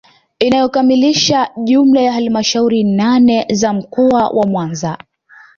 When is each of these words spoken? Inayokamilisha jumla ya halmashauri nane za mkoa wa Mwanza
Inayokamilisha 0.39 1.49
jumla 1.63 2.01
ya 2.01 2.13
halmashauri 2.13 2.83
nane 2.83 3.45
za 3.49 3.73
mkoa 3.73 4.29
wa 4.29 4.47
Mwanza 4.47 4.97